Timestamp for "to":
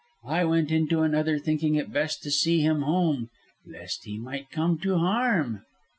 2.23-2.31, 4.79-4.97